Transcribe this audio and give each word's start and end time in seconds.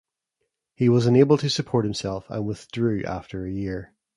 He 0.73 0.89
was 0.89 1.05
unable 1.05 1.37
to 1.37 1.47
support 1.47 1.85
himself 1.85 2.27
and 2.31 2.43
withdrew 2.43 3.03
after 3.03 3.45
a 3.45 3.51
year. 3.51 3.93